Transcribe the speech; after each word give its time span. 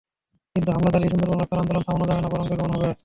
কিন্তু 0.55 0.69
হামলা 0.71 0.89
চালিয়ে 0.93 1.11
সুন্দরবন 1.13 1.37
রক্ষার 1.41 1.61
আন্দোলন 1.61 1.83
থামানো 1.87 2.05
যাবে 2.09 2.21
না, 2.21 2.29
বরং 2.31 2.45
বেগবান 2.49 2.71
হবে। 2.75 2.89